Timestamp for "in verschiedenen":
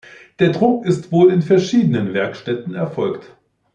1.31-2.15